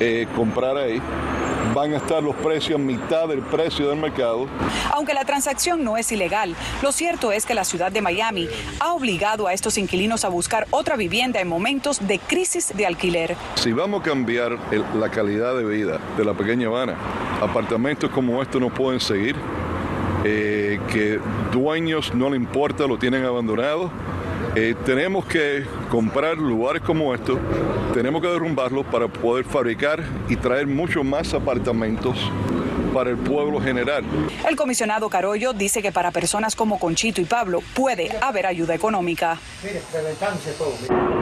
eh, 0.00 0.26
comprar 0.34 0.76
ahí 0.76 1.00
van 1.74 1.92
a 1.94 1.96
estar 1.98 2.22
los 2.22 2.34
precios 2.36 2.78
a 2.80 2.82
mitad 2.82 3.28
del 3.28 3.40
precio 3.40 3.88
del 3.88 3.98
mercado. 3.98 4.46
Aunque 4.92 5.14
la 5.14 5.24
transacción 5.24 5.84
no 5.84 5.96
es 5.96 6.10
ilegal, 6.12 6.54
lo 6.82 6.92
cierto 6.92 7.32
es 7.32 7.46
que 7.46 7.54
la 7.54 7.64
ciudad 7.64 7.92
de 7.92 8.00
Miami 8.02 8.48
ha 8.80 8.92
obligado 8.92 9.46
a 9.46 9.52
estos 9.52 9.78
inquilinos 9.78 10.24
a 10.24 10.28
buscar 10.28 10.66
otra 10.70 10.96
vivienda 10.96 11.40
en 11.40 11.48
momentos 11.48 12.06
de 12.06 12.18
crisis 12.18 12.72
de 12.76 12.86
alquiler. 12.86 13.36
Si 13.54 13.72
vamos 13.72 14.00
a 14.00 14.04
cambiar 14.04 14.58
el- 14.70 14.84
la 14.98 15.10
calidad 15.10 15.54
de 15.56 15.64
vida 15.64 15.98
de 16.16 16.24
la 16.24 16.34
pequeña 16.34 16.66
Habana, 16.68 16.96
apartamentos 17.40 18.10
como 18.10 18.42
estos 18.42 18.60
no 18.60 18.68
pueden 18.68 19.00
seguir, 19.00 19.36
eh, 20.24 20.78
que 20.92 21.18
dueños 21.52 22.12
no 22.14 22.28
le 22.30 22.36
importa, 22.36 22.86
lo 22.86 22.98
tienen 22.98 23.24
abandonado. 23.24 23.90
Eh, 24.56 24.74
tenemos 24.84 25.24
que 25.26 25.64
comprar 25.88 26.36
lugares 26.36 26.82
como 26.82 27.14
estos, 27.14 27.38
tenemos 27.94 28.20
que 28.20 28.28
derrumbarlos 28.28 28.84
para 28.86 29.06
poder 29.06 29.44
fabricar 29.44 30.02
y 30.28 30.36
traer 30.36 30.66
muchos 30.66 31.04
más 31.04 31.32
apartamentos 31.34 32.16
para 32.92 33.10
el 33.10 33.16
pueblo 33.16 33.60
general. 33.60 34.04
El 34.48 34.56
comisionado 34.56 35.08
Carollo 35.08 35.52
dice 35.52 35.82
que 35.82 35.92
para 35.92 36.10
personas 36.10 36.56
como 36.56 36.80
Conchito 36.80 37.20
y 37.20 37.24
Pablo 37.24 37.62
puede 37.74 38.10
haber 38.20 38.46
ayuda 38.46 38.74
económica. 38.74 39.38
Mire, 39.62 39.80
todo. 40.58 41.19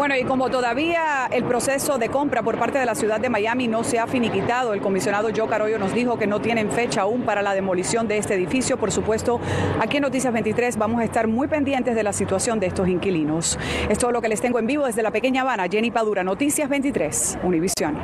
Bueno, 0.00 0.16
y 0.16 0.24
como 0.24 0.48
todavía 0.48 1.28
el 1.30 1.44
proceso 1.44 1.98
de 1.98 2.08
compra 2.08 2.42
por 2.42 2.58
parte 2.58 2.78
de 2.78 2.86
la 2.86 2.94
ciudad 2.94 3.20
de 3.20 3.28
Miami 3.28 3.68
no 3.68 3.84
se 3.84 3.98
ha 3.98 4.06
finiquitado, 4.06 4.72
el 4.72 4.80
comisionado 4.80 5.28
Joe 5.36 5.46
Carollo 5.46 5.78
nos 5.78 5.92
dijo 5.92 6.18
que 6.18 6.26
no 6.26 6.40
tienen 6.40 6.70
fecha 6.70 7.02
aún 7.02 7.20
para 7.20 7.42
la 7.42 7.52
demolición 7.52 8.08
de 8.08 8.16
este 8.16 8.32
edificio. 8.32 8.78
Por 8.78 8.92
supuesto, 8.92 9.42
aquí 9.78 9.98
en 9.98 10.04
Noticias 10.04 10.32
23 10.32 10.78
vamos 10.78 11.00
a 11.00 11.04
estar 11.04 11.28
muy 11.28 11.48
pendientes 11.48 11.94
de 11.94 12.02
la 12.02 12.14
situación 12.14 12.58
de 12.60 12.68
estos 12.68 12.88
inquilinos. 12.88 13.58
Es 13.90 13.98
todo 13.98 14.10
lo 14.10 14.22
que 14.22 14.30
les 14.30 14.40
tengo 14.40 14.58
en 14.58 14.66
vivo 14.66 14.86
desde 14.86 15.02
la 15.02 15.10
pequeña 15.10 15.42
Habana. 15.42 15.66
Jenny 15.70 15.90
Padura, 15.90 16.24
Noticias 16.24 16.70
23, 16.70 17.40
Univisión. 17.42 17.98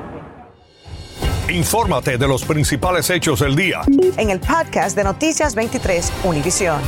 Infórmate 1.48 2.18
de 2.18 2.28
los 2.28 2.44
principales 2.44 3.08
hechos 3.08 3.40
del 3.40 3.56
día. 3.56 3.80
En 4.18 4.28
el 4.28 4.40
podcast 4.40 4.98
de 4.98 5.02
Noticias 5.02 5.54
23, 5.54 6.12
Univisión. 6.24 6.78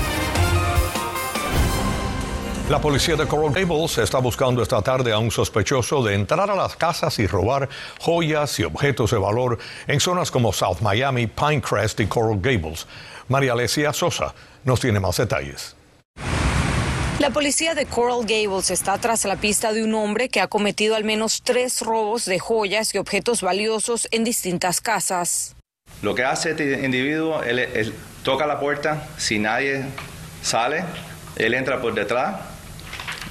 La 2.69 2.83
policía 2.83 3.17
de 3.17 3.27
Coral 3.27 3.55
Gables 3.55 3.97
está 3.97 4.19
buscando 4.19 4.63
esta 4.63 4.83
tarde 4.83 5.11
a 5.11 5.19
un 5.19 5.31
sospechoso 5.31 6.03
de 6.03 6.15
entrar 6.15 6.51
a 6.51 6.55
las 6.55 6.77
casas 6.77 7.19
y 7.19 7.27
robar 7.27 7.67
joyas 7.99 8.59
y 8.59 8.65
objetos 8.65 9.11
de 9.11 9.17
valor 9.17 9.59
en 9.87 10.01
zonas 10.01 10.31
como 10.31 10.53
South 10.53 10.81
Miami, 10.83 11.29
Pinecrest 11.29 11.99
y 12.01 12.07
Coral 12.07 12.39
Gables. 12.43 12.87
María 13.29 13.55
Alesia 13.55 13.95
Sosa 13.95 14.35
nos 14.65 14.81
tiene 14.81 15.01
más 15.01 15.17
detalles. 15.17 15.77
La 17.19 17.31
policía 17.31 17.75
de 17.75 17.87
Coral 17.87 18.27
Gables 18.27 18.71
está 18.71 18.99
tras 18.99 19.25
la 19.25 19.37
pista 19.37 19.73
de 19.73 19.83
un 19.83 19.95
hombre 19.95 20.29
que 20.29 20.43
ha 20.43 20.49
cometido 20.49 20.95
al 20.95 21.05
menos 21.05 21.41
tres 21.43 21.81
robos 21.81 22.27
de 22.27 22.39
joyas 22.39 22.95
y 22.95 22.99
objetos 22.99 23.41
valiosos 23.41 24.09
en 24.11 24.25
distintas 24.25 24.83
casas. 24.83 25.57
Lo 26.03 26.15
que 26.15 26.23
hace 26.23 26.51
este 26.51 26.85
individuo, 26.85 27.43
él, 27.45 27.61
él 27.61 27.95
toca 28.23 28.45
la 28.47 28.61
puerta, 28.61 29.09
si 29.17 29.39
nadie 29.39 29.87
sale, 30.43 30.85
él 31.37 31.55
entra 31.55 31.81
por 31.81 31.95
detrás 31.95 32.58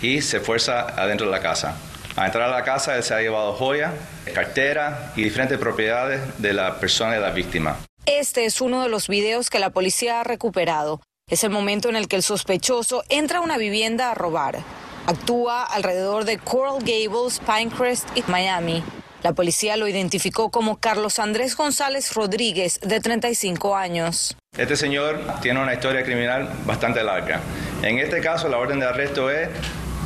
y 0.02 0.22
se 0.22 0.40
fuerza 0.40 0.82
adentro 0.82 1.28
de 1.28 1.32
la 1.32 1.42
casa. 1.42 1.76
Al 2.16 2.26
entrar 2.26 2.50
a 2.50 2.52
la 2.52 2.64
casa, 2.64 2.96
él 2.96 3.04
se 3.04 3.14
ha 3.14 3.22
llevado 3.22 3.54
joyas, 3.54 3.94
cartera 4.34 5.14
y 5.16 5.24
diferentes 5.24 5.58
propiedades 5.60 6.22
de 6.40 6.54
la 6.54 6.80
persona 6.80 7.16
y 7.16 7.22
la 7.22 7.30
víctima. 7.30 7.78
Este 8.08 8.46
es 8.46 8.62
uno 8.62 8.82
de 8.82 8.90
los 8.90 9.08
videos 9.08 9.50
que 9.50 9.60
la 9.60 9.70
policía 9.70 10.22
ha 10.22 10.24
recuperado. 10.24 11.02
Es 11.30 11.44
el 11.44 11.50
momento 11.50 11.90
en 11.90 11.96
el 11.96 12.08
que 12.08 12.16
el 12.16 12.24
sospechoso 12.24 13.04
entra 13.10 13.40
a 13.40 13.42
una 13.42 13.58
vivienda 13.58 14.10
a 14.10 14.16
robar. 14.16 14.60
Actúa 15.06 15.64
alrededor 15.64 16.26
de 16.26 16.38
Coral 16.38 16.80
Gables, 16.80 17.40
Pinecrest 17.40 18.08
y 18.16 18.24
Miami. 18.28 18.84
La 19.24 19.34
policía 19.34 19.78
lo 19.78 19.88
identificó 19.88 20.50
como 20.52 20.78
Carlos 20.78 21.20
Andrés 21.20 21.56
González 21.56 22.14
Rodríguez, 22.14 22.80
de 22.82 23.00
35 23.00 23.76
años. 23.76 24.38
Este 24.58 24.76
señor 24.76 25.20
tiene 25.42 25.62
una 25.62 25.74
historia 25.74 26.04
criminal 26.04 26.50
bastante 26.66 27.04
larga. 27.04 27.42
En 27.84 28.00
este 28.00 28.22
caso, 28.22 28.48
la 28.48 28.58
orden 28.58 28.80
de 28.80 28.86
arresto 28.86 29.30
es 29.30 29.50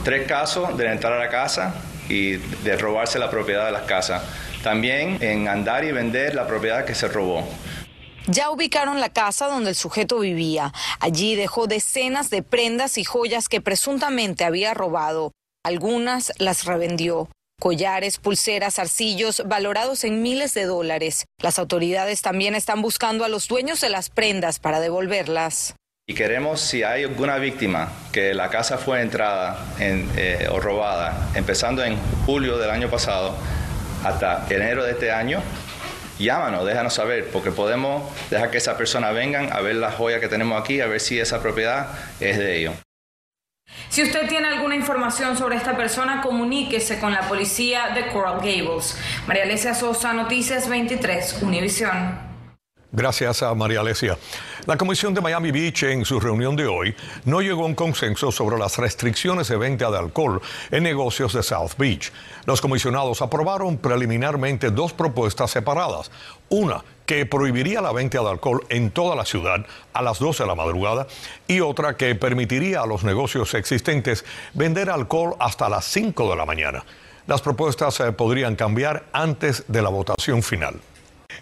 tres 0.03 0.27
casos 0.27 0.77
de 0.77 0.91
entrar 0.91 1.13
a 1.13 1.19
la 1.19 1.29
casa 1.29 1.75
y 2.09 2.33
de 2.33 2.77
robarse 2.77 3.19
la 3.19 3.29
propiedad 3.29 3.65
de 3.65 3.71
las 3.71 3.83
casas. 3.83 4.23
También 4.63 5.17
en 5.21 5.47
andar 5.47 5.83
y 5.83 5.91
vender 5.91 6.35
la 6.35 6.47
propiedad 6.47 6.85
que 6.85 6.95
se 6.95 7.07
robó. 7.07 7.47
Ya 8.27 8.51
ubicaron 8.51 8.99
la 8.99 9.09
casa 9.09 9.47
donde 9.47 9.71
el 9.71 9.75
sujeto 9.75 10.19
vivía. 10.19 10.73
Allí 10.99 11.35
dejó 11.35 11.67
decenas 11.67 12.29
de 12.29 12.43
prendas 12.43 12.97
y 12.97 13.03
joyas 13.03 13.49
que 13.49 13.61
presuntamente 13.61 14.45
había 14.45 14.73
robado. 14.73 15.31
Algunas 15.63 16.31
las 16.37 16.65
revendió. 16.65 17.29
Collares, 17.59 18.17
pulseras, 18.17 18.79
arcillos, 18.79 19.43
valorados 19.45 20.03
en 20.03 20.21
miles 20.21 20.53
de 20.53 20.65
dólares. 20.65 21.25
Las 21.39 21.59
autoridades 21.59 22.21
también 22.21 22.55
están 22.55 22.81
buscando 22.81 23.25
a 23.25 23.29
los 23.29 23.47
dueños 23.47 23.81
de 23.81 23.89
las 23.89 24.09
prendas 24.09 24.59
para 24.59 24.79
devolverlas. 24.79 25.75
Y 26.11 26.13
queremos, 26.13 26.59
si 26.59 26.83
hay 26.83 27.05
alguna 27.05 27.37
víctima 27.37 27.87
que 28.11 28.33
la 28.33 28.49
casa 28.49 28.77
fue 28.77 29.01
entrada 29.01 29.65
eh, 29.79 30.45
o 30.51 30.59
robada, 30.59 31.29
empezando 31.35 31.85
en 31.85 31.97
julio 32.25 32.57
del 32.57 32.69
año 32.69 32.89
pasado 32.89 33.33
hasta 34.03 34.45
enero 34.49 34.83
de 34.83 34.91
este 34.91 35.09
año, 35.09 35.41
llámanos, 36.19 36.65
déjanos 36.65 36.93
saber, 36.95 37.29
porque 37.31 37.51
podemos 37.51 38.03
dejar 38.29 38.51
que 38.51 38.57
esa 38.57 38.75
persona 38.75 39.11
vengan 39.11 39.53
a 39.53 39.61
ver 39.61 39.75
la 39.75 39.89
joya 39.89 40.19
que 40.19 40.27
tenemos 40.27 40.61
aquí, 40.61 40.81
a 40.81 40.87
ver 40.87 40.99
si 40.99 41.17
esa 41.17 41.41
propiedad 41.41 41.87
es 42.19 42.37
de 42.37 42.57
ellos. 42.57 42.73
Si 43.87 44.03
usted 44.03 44.27
tiene 44.27 44.49
alguna 44.49 44.75
información 44.75 45.37
sobre 45.37 45.55
esta 45.55 45.77
persona, 45.77 46.21
comuníquese 46.21 46.99
con 46.99 47.13
la 47.13 47.21
policía 47.21 47.91
de 47.95 48.07
Coral 48.07 48.39
Gables. 48.39 48.97
María 49.27 49.43
Alesia 49.43 49.73
Sosa, 49.73 50.11
Noticias 50.11 50.67
23, 50.67 51.37
Univisión. 51.41 52.19
Gracias 52.91 53.41
a 53.41 53.55
María 53.55 53.79
Alesia. 53.79 54.17
La 54.67 54.77
Comisión 54.77 55.15
de 55.15 55.21
Miami 55.21 55.49
Beach 55.49 55.83
en 55.83 56.05
su 56.05 56.19
reunión 56.19 56.55
de 56.55 56.67
hoy 56.67 56.95
no 57.25 57.41
llegó 57.41 57.63
a 57.63 57.65
un 57.65 57.73
consenso 57.73 58.31
sobre 58.31 58.59
las 58.59 58.77
restricciones 58.77 59.47
de 59.47 59.57
venta 59.57 59.89
de 59.89 59.97
alcohol 59.97 60.39
en 60.69 60.83
negocios 60.83 61.33
de 61.33 61.41
South 61.41 61.71
Beach. 61.79 62.11
Los 62.45 62.61
comisionados 62.61 63.23
aprobaron 63.23 63.77
preliminarmente 63.77 64.69
dos 64.69 64.93
propuestas 64.93 65.49
separadas. 65.49 66.11
Una 66.49 66.83
que 67.07 67.25
prohibiría 67.25 67.81
la 67.81 67.91
venta 67.91 68.19
de 68.21 68.29
alcohol 68.29 68.63
en 68.69 68.91
toda 68.91 69.15
la 69.15 69.25
ciudad 69.25 69.65
a 69.93 70.01
las 70.03 70.19
12 70.19 70.43
de 70.43 70.47
la 70.47 70.55
madrugada 70.55 71.07
y 71.47 71.59
otra 71.61 71.97
que 71.97 72.13
permitiría 72.13 72.81
a 72.81 72.85
los 72.85 73.03
negocios 73.03 73.55
existentes 73.55 74.23
vender 74.53 74.91
alcohol 74.91 75.35
hasta 75.39 75.69
las 75.69 75.85
5 75.85 76.29
de 76.29 76.35
la 76.35 76.45
mañana. 76.45 76.85
Las 77.25 77.41
propuestas 77.41 77.99
eh, 77.99 78.11
podrían 78.11 78.55
cambiar 78.55 79.05
antes 79.11 79.63
de 79.67 79.81
la 79.81 79.89
votación 79.89 80.43
final. 80.43 80.75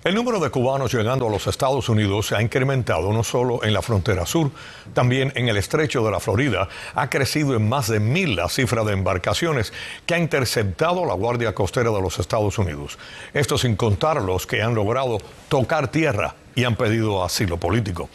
El 0.02 0.16
número 0.16 0.40
de 0.40 0.50
cubanos 0.50 0.94
llegando 0.94 1.28
a 1.28 1.30
los 1.30 1.46
Estados 1.48 1.90
Unidos 1.90 2.28
se 2.28 2.36
ha 2.36 2.42
incrementado 2.42 3.12
no 3.12 3.22
solo 3.22 3.66
en 3.66 3.74
la 3.74 3.82
frontera 3.82 4.26
sur, 4.26 4.50
también 4.94 5.34
en 5.36 5.50
el 5.50 5.58
estrecho 5.58 6.06
de 6.06 6.12
la 6.12 6.22
Florida. 6.22 6.70
Ha 6.96 7.10
crecido 7.10 7.54
en 7.54 7.68
más 7.68 7.90
de 7.90 8.00
mil 8.00 8.38
la 8.38 8.48
cifra 8.48 8.86
de 8.86 8.94
embarcaciones 8.94 9.74
que 10.06 10.14
ha 10.14 10.20
interceptado 10.20 11.06
la 11.06 11.16
Guardia 11.16 11.54
Costera 11.54 11.92
de 11.92 12.02
los 12.02 12.18
Estados 12.18 12.58
Unidos. 12.58 12.98
Esto 13.34 13.58
sin 13.58 13.76
contar 13.76 14.22
los 14.22 14.48
que 14.48 14.62
han 14.62 14.74
logrado 14.74 15.18
tocar 15.50 15.90
tierra 15.90 16.34
y 16.56 16.64
han 16.64 16.78
pedido 16.78 17.22
asilo 17.22 17.58
político. 17.58 18.08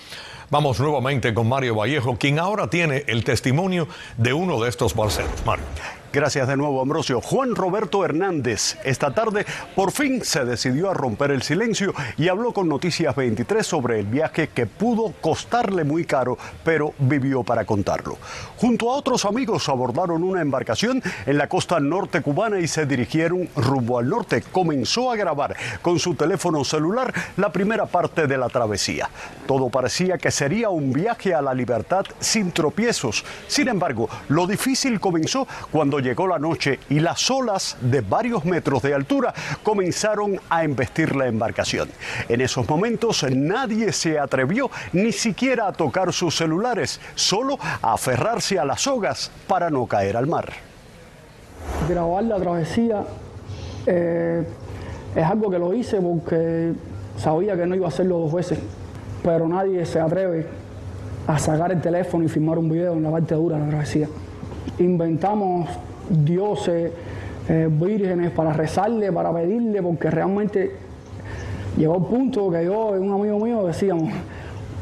Vamos 0.48 0.80
nuevamente 0.80 1.34
con 1.34 1.50
Mario 1.50 1.74
Vallejo, 1.74 2.16
quien 2.16 2.38
ahora 2.38 2.70
tiene 2.70 3.04
el 3.08 3.24
testimonio 3.24 3.88
de 4.16 4.32
uno 4.32 4.58
de 4.62 4.70
estos 4.70 4.94
balseros. 4.94 5.44
Mario. 5.44 5.64
Gracias 6.14 6.46
de 6.46 6.56
nuevo, 6.56 6.80
Ambrosio. 6.80 7.20
Juan 7.20 7.56
Roberto 7.56 8.04
Hernández, 8.04 8.78
esta 8.84 9.12
tarde 9.12 9.44
por 9.74 9.90
fin 9.90 10.24
se 10.24 10.44
decidió 10.44 10.88
a 10.88 10.94
romper 10.94 11.32
el 11.32 11.42
silencio 11.42 11.92
y 12.16 12.28
habló 12.28 12.52
con 12.52 12.68
Noticias 12.68 13.16
23 13.16 13.66
sobre 13.66 13.98
el 13.98 14.06
viaje 14.06 14.46
que 14.46 14.66
pudo 14.66 15.12
costarle 15.20 15.82
muy 15.82 16.04
caro, 16.04 16.38
pero 16.62 16.94
vivió 17.00 17.42
para 17.42 17.64
contarlo. 17.64 18.16
Junto 18.58 18.92
a 18.92 18.94
otros 18.94 19.24
amigos 19.24 19.68
abordaron 19.68 20.22
una 20.22 20.40
embarcación 20.40 21.02
en 21.26 21.36
la 21.36 21.48
costa 21.48 21.80
norte 21.80 22.22
cubana 22.22 22.60
y 22.60 22.68
se 22.68 22.86
dirigieron 22.86 23.48
rumbo 23.56 23.98
al 23.98 24.08
norte. 24.08 24.44
Comenzó 24.52 25.10
a 25.10 25.16
grabar 25.16 25.56
con 25.82 25.98
su 25.98 26.14
teléfono 26.14 26.62
celular 26.62 27.12
la 27.36 27.50
primera 27.50 27.86
parte 27.86 28.28
de 28.28 28.38
la 28.38 28.48
travesía. 28.48 29.10
Todo 29.48 29.68
parecía 29.68 30.16
que 30.16 30.30
sería 30.30 30.68
un 30.68 30.92
viaje 30.92 31.34
a 31.34 31.42
la 31.42 31.54
libertad 31.54 32.04
sin 32.20 32.52
tropiezos. 32.52 33.24
Sin 33.48 33.66
embargo, 33.66 34.08
lo 34.28 34.46
difícil 34.46 35.00
comenzó 35.00 35.48
cuando 35.72 36.03
llegó 36.04 36.28
la 36.28 36.38
noche 36.38 36.78
y 36.88 37.00
las 37.00 37.28
olas 37.30 37.76
de 37.80 38.02
varios 38.02 38.44
metros 38.44 38.82
de 38.82 38.94
altura 38.94 39.34
comenzaron 39.62 40.38
a 40.48 40.62
embestir 40.62 41.16
la 41.16 41.26
embarcación. 41.26 41.88
En 42.28 42.40
esos 42.40 42.68
momentos 42.68 43.24
nadie 43.34 43.92
se 43.92 44.18
atrevió 44.18 44.70
ni 44.92 45.10
siquiera 45.10 45.66
a 45.66 45.72
tocar 45.72 46.12
sus 46.12 46.36
celulares, 46.36 47.00
solo 47.14 47.58
a 47.82 47.94
aferrarse 47.94 48.58
a 48.58 48.64
las 48.64 48.82
sogas 48.82 49.30
para 49.48 49.70
no 49.70 49.86
caer 49.86 50.16
al 50.16 50.26
mar. 50.26 50.52
Grabar 51.88 52.24
la 52.24 52.36
travesía 52.36 53.02
eh, 53.86 54.46
es 55.16 55.24
algo 55.24 55.50
que 55.50 55.58
lo 55.58 55.72
hice 55.74 56.00
porque 56.00 56.72
sabía 57.16 57.56
que 57.56 57.66
no 57.66 57.74
iba 57.74 57.86
a 57.86 57.88
hacerlo 57.88 58.18
dos 58.18 58.32
veces, 58.32 58.58
pero 59.22 59.48
nadie 59.48 59.84
se 59.86 60.00
atreve 60.00 60.46
a 61.26 61.38
sacar 61.38 61.72
el 61.72 61.80
teléfono 61.80 62.24
y 62.24 62.28
filmar 62.28 62.58
un 62.58 62.68
video 62.68 62.92
en 62.92 63.02
la 63.02 63.10
parte 63.10 63.34
dura 63.34 63.56
de 63.56 63.62
la 63.62 63.68
travesía. 63.70 64.08
Inventamos 64.78 65.68
dioses, 66.08 66.92
eh, 67.48 67.68
vírgenes, 67.70 68.30
para 68.30 68.52
rezarle, 68.52 69.12
para 69.12 69.32
pedirle, 69.32 69.82
porque 69.82 70.10
realmente 70.10 70.72
llegó 71.76 71.96
el 71.96 72.04
punto 72.04 72.50
que 72.50 72.64
yo 72.64 72.96
y 72.96 73.00
un 73.00 73.12
amigo 73.12 73.38
mío 73.38 73.66
decíamos, 73.66 74.12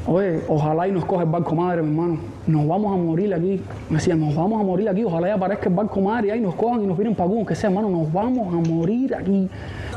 oye, 0.06 0.40
ojalá 0.48 0.88
y 0.88 0.92
nos 0.92 1.04
coge 1.04 1.24
el 1.24 1.30
barco 1.30 1.54
madre, 1.54 1.82
mi 1.82 1.88
hermano, 1.88 2.18
nos 2.46 2.66
vamos 2.66 2.92
a 2.92 2.96
morir 2.96 3.34
aquí. 3.34 3.62
Me 3.88 3.96
decían, 3.96 4.20
nos 4.20 4.34
vamos 4.34 4.60
a 4.60 4.64
morir 4.64 4.88
aquí, 4.88 5.04
ojalá 5.04 5.28
y 5.28 5.30
aparezca 5.30 5.68
el 5.68 5.74
barco 5.74 6.00
madre 6.00 6.28
y 6.28 6.30
ahí 6.30 6.40
nos 6.40 6.54
cojan 6.54 6.82
y 6.82 6.86
nos 6.86 6.96
vienen 6.96 7.14
para 7.14 7.28
Cuba, 7.28 7.46
que 7.46 7.54
sea, 7.54 7.70
hermano, 7.70 7.90
nos 7.90 8.12
vamos 8.12 8.52
a 8.52 8.68
morir 8.68 9.14
aquí. 9.14 9.48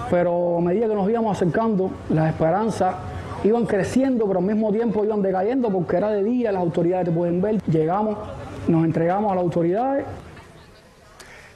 Pero 0.10 0.58
a 0.58 0.62
medida 0.62 0.88
que 0.88 0.96
nos 0.96 1.10
íbamos 1.10 1.36
acercando, 1.36 1.90
las 2.10 2.30
esperanzas 2.30 2.96
iban 3.44 3.66
creciendo, 3.66 4.26
pero 4.26 4.40
al 4.40 4.46
mismo 4.46 4.72
tiempo 4.72 5.04
iban 5.04 5.22
decayendo 5.22 5.70
porque 5.70 5.98
era 5.98 6.10
de 6.10 6.24
día, 6.24 6.52
las 6.52 6.62
autoridades 6.62 7.06
te 7.06 7.12
pueden 7.12 7.42
ver. 7.42 7.62
Llegamos, 7.64 8.18
nos 8.68 8.86
entregamos 8.86 9.32
a 9.32 9.36
las 9.36 9.44
autoridades 9.44 10.06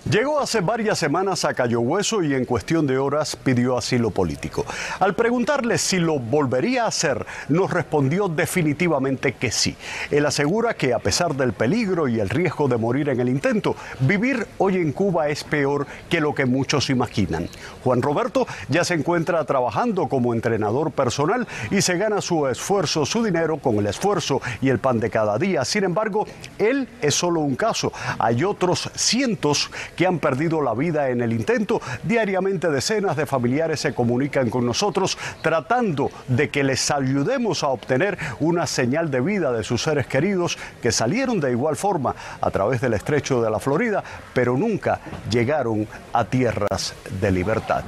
Llegó 0.06 0.40
hace 0.40 0.62
varias 0.62 0.98
semanas 0.98 1.44
a 1.44 1.54
Cayo 1.54 1.82
Hueso 1.82 2.24
y 2.24 2.34
en 2.34 2.46
cuestión 2.46 2.88
de 2.88 2.98
horas 2.98 3.36
pidió 3.36 3.78
asilo 3.78 4.12
político. 4.12 4.66
Al 5.02 5.14
preguntarle 5.14 5.78
si 5.78 6.00
lo 6.00 6.20
volvería 6.20 6.86
a 6.86 6.88
hacer, 6.88 7.26
nos 7.50 7.70
respondió 7.70 8.30
definitivamente 8.30 9.34
que 9.34 9.52
sí. 9.52 9.76
Él 10.10 10.26
asegura 10.26 10.74
que 10.74 10.94
a 10.94 11.00
pesar 11.00 11.36
del 11.36 11.52
peligro 11.52 12.08
y 12.08 12.22
el 12.22 12.30
riesgo 12.30 12.70
de 12.70 12.78
morir 12.78 13.10
en 13.10 13.20
el 13.20 13.28
intento, 13.28 13.76
vivir 14.00 14.48
hoy 14.58 14.78
en 14.78 14.94
Cuba 14.94 15.28
es 15.28 15.44
peor 15.44 15.86
que 16.10 16.22
lo 16.22 16.34
que 16.34 16.46
muchos 16.46 16.90
imaginan. 16.90 17.50
Juan 17.84 18.02
Roberto 18.02 18.48
ya 18.70 18.86
se 18.86 18.94
encuentra 18.94 19.44
trabajando 19.44 20.08
como 20.08 20.34
entrenador 20.34 20.92
personal 20.92 21.46
y 21.72 21.82
se 21.82 21.98
gana 21.98 22.22
su 22.22 22.48
esfuerzo, 22.48 23.06
su 23.06 23.22
dinero 23.22 23.58
con 23.58 23.76
el 23.76 23.88
esfuerzo 23.88 24.42
y 24.62 24.70
el 24.70 24.80
pan 24.80 25.02
de 25.02 25.10
cada 25.10 25.38
día. 25.38 25.66
Sin 25.66 25.84
embargo, 25.84 26.26
él 26.58 26.88
es 27.02 27.14
solo 27.14 27.42
un 27.42 27.58
caso. 27.58 27.92
Hay 28.18 28.46
otros 28.46 28.90
cientos 28.96 29.70
que 30.00 30.08
han 30.08 30.20
perdido 30.20 30.62
la 30.62 30.74
vida 30.74 31.10
en 31.10 31.20
el 31.20 31.34
intento. 31.34 31.82
Diariamente 32.04 32.70
decenas 32.70 33.18
de 33.18 33.26
familiares 33.26 33.82
se 33.82 33.94
comunican 33.94 34.50
con 34.50 34.66
nosotros 34.66 35.18
tratando 35.42 36.10
de 36.30 36.48
que 36.48 36.64
les 36.64 36.90
ayudemos 36.90 37.64
a 37.64 37.68
obtener 37.68 38.18
una 38.40 38.66
señal 38.66 39.12
de 39.12 39.20
vida 39.20 39.52
de 39.52 39.66
sus 39.66 39.84
seres 39.84 40.08
queridos 40.08 40.58
que 40.82 40.94
salieron 40.94 41.42
de 41.42 41.52
igual 41.52 41.76
forma 41.76 42.16
a 42.40 42.50
través 42.50 42.80
del 42.80 42.94
estrecho 42.94 43.42
de 43.42 43.52
la 43.52 43.60
Florida, 43.60 44.02
pero 44.34 44.56
nunca 44.56 45.02
llegaron 45.30 45.86
a 46.14 46.24
tierras 46.24 46.94
de 47.20 47.32
libertad. 47.34 47.84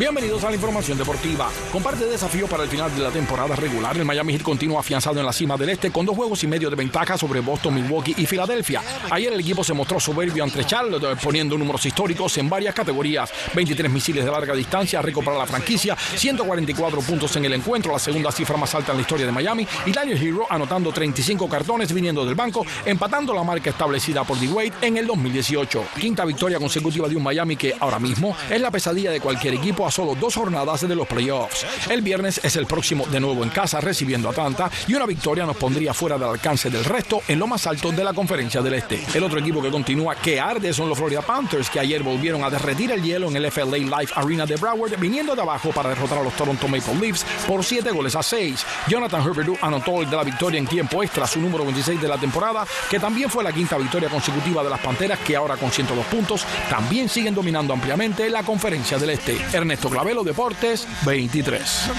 Bienvenidos 0.00 0.42
a 0.44 0.48
la 0.48 0.54
información 0.54 0.96
deportiva. 0.96 1.50
Comparte 1.70 2.06
desafío 2.06 2.46
para 2.46 2.62
el 2.62 2.70
final 2.70 2.90
de 2.96 3.02
la 3.02 3.10
temporada 3.10 3.54
regular. 3.54 3.94
El 3.98 4.06
Miami 4.06 4.32
Heat 4.32 4.42
continúa 4.42 4.80
afianzado 4.80 5.20
en 5.20 5.26
la 5.26 5.32
cima 5.34 5.58
del 5.58 5.68
este 5.68 5.90
con 5.90 6.06
dos 6.06 6.16
juegos 6.16 6.42
y 6.42 6.46
medio 6.46 6.70
de 6.70 6.76
ventaja 6.76 7.18
sobre 7.18 7.40
Boston, 7.40 7.74
Milwaukee 7.74 8.14
y 8.16 8.24
Filadelfia. 8.24 8.80
Ayer 9.10 9.30
el 9.30 9.40
equipo 9.40 9.62
se 9.62 9.74
mostró 9.74 10.00
soberbio 10.00 10.42
ante 10.42 10.64
Charlotte, 10.64 11.20
poniendo 11.22 11.58
números 11.58 11.84
históricos 11.84 12.38
en 12.38 12.48
varias 12.48 12.74
categorías. 12.74 13.30
23 13.54 13.92
misiles 13.92 14.24
de 14.24 14.30
larga 14.30 14.54
distancia, 14.54 15.02
rico 15.02 15.22
para 15.22 15.36
la 15.36 15.44
franquicia, 15.44 15.94
144 15.94 17.02
puntos 17.02 17.36
en 17.36 17.44
el 17.44 17.52
encuentro, 17.52 17.92
la 17.92 17.98
segunda 17.98 18.32
cifra 18.32 18.56
más 18.56 18.74
alta 18.74 18.92
en 18.92 18.96
la 18.96 19.02
historia 19.02 19.26
de 19.26 19.32
Miami. 19.32 19.68
Y 19.84 19.92
Daniel 19.92 20.16
Hero 20.16 20.46
anotando 20.48 20.92
35 20.92 21.46
cartones 21.46 21.92
viniendo 21.92 22.24
del 22.24 22.34
banco, 22.34 22.64
empatando 22.86 23.34
la 23.34 23.44
marca 23.44 23.68
establecida 23.68 24.24
por 24.24 24.40
D-Wade 24.40 24.72
en 24.80 24.96
el 24.96 25.06
2018. 25.06 25.84
Quinta 26.00 26.24
victoria 26.24 26.58
consecutiva 26.58 27.06
de 27.06 27.16
un 27.16 27.22
Miami 27.22 27.56
que 27.56 27.74
ahora 27.78 27.98
mismo 27.98 28.34
es 28.48 28.58
la 28.62 28.70
pesadilla 28.70 29.10
de 29.10 29.20
cualquier 29.20 29.52
equipo 29.52 29.89
solo 29.90 30.14
dos 30.14 30.34
jornadas 30.34 30.86
de 30.86 30.94
los 30.94 31.06
playoffs. 31.06 31.66
El 31.88 32.02
viernes 32.02 32.40
es 32.42 32.56
el 32.56 32.66
próximo 32.66 33.06
de 33.06 33.20
nuevo 33.20 33.42
en 33.42 33.50
casa 33.50 33.80
recibiendo 33.80 34.28
a 34.28 34.32
Atlanta 34.32 34.70
y 34.86 34.94
una 34.94 35.06
victoria 35.06 35.46
nos 35.46 35.56
pondría 35.56 35.94
fuera 35.94 36.18
del 36.18 36.28
alcance 36.28 36.70
del 36.70 36.84
resto 36.84 37.22
en 37.28 37.38
lo 37.38 37.46
más 37.46 37.66
alto 37.66 37.90
de 37.92 38.04
la 38.04 38.12
conferencia 38.12 38.62
del 38.62 38.74
Este. 38.74 39.04
El 39.14 39.24
otro 39.24 39.38
equipo 39.38 39.62
que 39.62 39.70
continúa 39.70 40.14
que 40.14 40.40
arde 40.40 40.72
son 40.72 40.88
los 40.88 40.98
Florida 40.98 41.22
Panthers 41.22 41.70
que 41.70 41.80
ayer 41.80 42.02
volvieron 42.02 42.44
a 42.44 42.50
derretir 42.50 42.92
el 42.92 43.02
hielo 43.02 43.28
en 43.28 43.36
el 43.36 43.50
FLA 43.50 43.78
Life 43.78 44.12
Arena 44.14 44.46
de 44.46 44.56
Broward 44.56 44.98
viniendo 44.98 45.34
de 45.34 45.42
abajo 45.42 45.70
para 45.70 45.88
derrotar 45.88 46.18
a 46.18 46.22
los 46.22 46.34
Toronto 46.34 46.68
Maple 46.68 46.94
Leafs 47.00 47.24
por 47.46 47.64
7 47.64 47.90
goles 47.90 48.14
a 48.16 48.22
6. 48.22 48.64
Jonathan 48.88 49.22
Herbert 49.22 49.58
anotó 49.62 50.02
el 50.02 50.10
de 50.10 50.16
la 50.16 50.24
victoria 50.24 50.58
en 50.58 50.66
tiempo 50.66 51.02
extra, 51.02 51.26
su 51.26 51.40
número 51.40 51.64
26 51.64 52.00
de 52.00 52.08
la 52.08 52.18
temporada, 52.18 52.66
que 52.88 52.98
también 52.98 53.30
fue 53.30 53.44
la 53.44 53.52
quinta 53.52 53.76
victoria 53.76 54.08
consecutiva 54.08 54.62
de 54.62 54.70
las 54.70 54.80
Panteras 54.80 55.18
que 55.20 55.36
ahora 55.36 55.56
con 55.56 55.70
102 55.70 56.04
puntos 56.06 56.44
también 56.68 57.08
siguen 57.08 57.34
dominando 57.34 57.72
ampliamente 57.72 58.28
la 58.30 58.42
conferencia 58.42 58.98
del 58.98 59.10
Este. 59.10 59.38
Ernesto 59.80 59.96
Clavelo, 59.96 60.24
Deportes 60.24 60.86
23. 61.06 61.90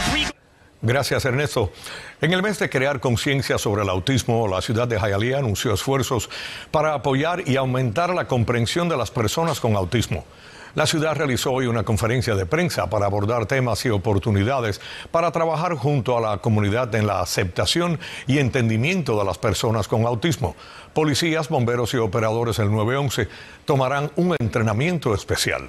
Gracias, 0.84 1.26
Ernesto. 1.26 1.72
En 2.22 2.32
el 2.32 2.44
mes 2.44 2.60
de 2.60 2.70
crear 2.70 3.00
conciencia 3.00 3.58
sobre 3.58 3.82
el 3.82 3.90
autismo, 3.90 4.48
la 4.48 4.62
ciudad 4.62 4.88
de 4.88 5.00
Hialeah 5.00 5.40
anunció 5.40 5.74
esfuerzos 5.74 6.30
para 6.70 6.94
apoyar 6.94 7.42
y 7.50 7.56
aumentar 7.56 8.14
la 8.14 8.28
comprensión 8.28 8.88
de 8.88 8.98
las 8.98 9.10
personas 9.10 9.60
con 9.60 9.76
autismo. 9.76 10.26
La 10.76 10.86
ciudad 10.86 11.16
realizó 11.16 11.54
hoy 11.54 11.66
una 11.66 11.82
conferencia 11.82 12.36
de 12.36 12.46
prensa 12.46 12.88
para 12.88 13.08
abordar 13.08 13.48
temas 13.48 13.84
y 13.84 13.90
oportunidades 13.90 14.80
para 15.10 15.32
trabajar 15.32 15.74
junto 15.74 16.16
a 16.16 16.22
la 16.22 16.38
comunidad 16.38 16.94
en 16.94 17.08
la 17.08 17.20
aceptación 17.22 18.00
y 18.28 18.38
entendimiento 18.38 19.18
de 19.18 19.26
las 19.26 19.40
personas 19.40 19.88
con 19.88 20.06
autismo. 20.06 20.56
Policías, 20.94 21.50
bomberos 21.50 21.96
y 21.96 21.98
operadores 21.98 22.58
del 22.58 22.70
911 22.70 23.28
tomarán 23.66 24.12
un 24.18 24.36
entrenamiento 24.40 25.16
especial. 25.16 25.68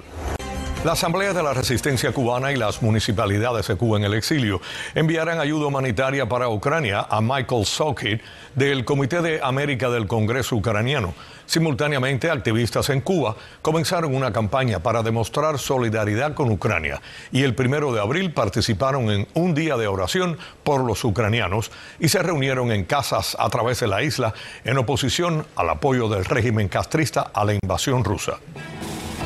La 0.83 0.91
Asamblea 0.91 1.31
de 1.31 1.41
la 1.41 1.53
Resistencia 1.53 2.11
Cubana 2.11 2.51
y 2.51 2.57
las 2.57 2.81
municipalidades 2.81 3.69
de 3.69 3.77
Cuba 3.77 3.97
en 3.97 4.03
el 4.03 4.15
exilio 4.15 4.59
enviarán 4.93 5.39
ayuda 5.39 5.67
humanitaria 5.67 6.27
para 6.27 6.49
Ucrania 6.49 7.07
a 7.09 7.21
Michael 7.21 7.65
Sokit 7.65 8.21
del 8.53 8.83
Comité 8.83 9.21
de 9.21 9.39
América 9.41 9.89
del 9.89 10.07
Congreso 10.07 10.57
Ucraniano. 10.57 11.13
Simultáneamente, 11.45 12.29
activistas 12.29 12.89
en 12.89 12.99
Cuba 12.99 13.37
comenzaron 13.61 14.13
una 14.13 14.33
campaña 14.33 14.79
para 14.79 15.01
demostrar 15.03 15.57
solidaridad 15.57 16.33
con 16.33 16.51
Ucrania 16.51 17.01
y 17.31 17.43
el 17.43 17.55
primero 17.55 17.93
de 17.93 18.01
abril 18.01 18.33
participaron 18.33 19.09
en 19.09 19.25
un 19.35 19.55
día 19.55 19.77
de 19.77 19.87
oración 19.87 20.37
por 20.65 20.83
los 20.83 21.01
ucranianos 21.05 21.71
y 21.97 22.09
se 22.09 22.21
reunieron 22.21 22.73
en 22.73 22.83
casas 22.83 23.37
a 23.39 23.49
través 23.49 23.79
de 23.79 23.87
la 23.87 24.03
isla 24.03 24.33
en 24.65 24.77
oposición 24.77 25.45
al 25.55 25.69
apoyo 25.69 26.09
del 26.09 26.25
régimen 26.25 26.67
castrista 26.67 27.31
a 27.33 27.45
la 27.45 27.53
invasión 27.53 28.03
rusa. 28.03 28.37